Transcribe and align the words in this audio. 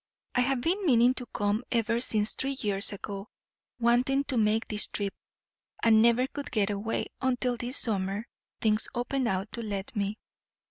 I 0.33 0.39
have 0.41 0.61
been 0.61 0.83
meaning 0.83 1.13
to 1.13 1.27
come 1.27 1.63
ever 1.71 1.99
since 1.99 2.33
three 2.33 2.57
years 2.59 2.91
ago; 2.91 3.27
wanting 3.79 4.23
to 4.23 4.35
make 4.37 4.67
this 4.67 4.87
trip, 4.87 5.13
and 5.83 6.01
never 6.01 6.25
could 6.25 6.49
get 6.49 6.71
away, 6.71 7.05
until 7.21 7.55
this 7.55 7.77
summer 7.77 8.25
things 8.61 8.87
opened 8.95 9.27
out 9.27 9.51
to 9.51 9.61
let 9.61 9.95
me. 9.95 10.17